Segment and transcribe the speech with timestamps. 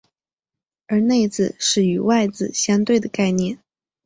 [0.87, 3.59] 而内字是与外字相对的概念。